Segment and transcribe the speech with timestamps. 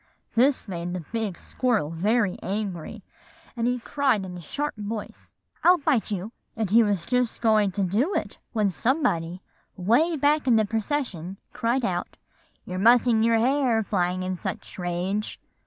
[0.35, 3.03] "This made the big squirrel very angry;
[3.55, 7.71] and he cried in a sharp voice, 'I'll bite you;' and he was just going
[7.73, 9.43] to do it, when somebody,
[9.77, 12.17] way back in the procession, cried out,
[12.65, 15.39] 'You're mussing your hair, flying in such a rage.